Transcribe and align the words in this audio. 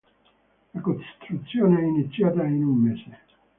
La 0.73 0.81
costruzione 0.81 1.79
è 1.79 1.83
iniziata 1.83 2.43
in 2.45 2.63
un 2.63 2.75
mese. 2.75 3.19